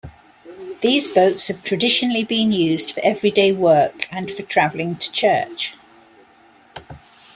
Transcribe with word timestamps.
These 0.81 1.09
boats 1.09 1.47
have 1.49 1.63
traditionally 1.63 2.23
been 2.23 2.51
used 2.51 2.89
for 2.91 3.01
everyday 3.01 3.51
work 3.51 4.07
and 4.11 4.31
for 4.31 4.41
traveling 4.41 4.95
to 4.95 5.11
church. 5.11 5.75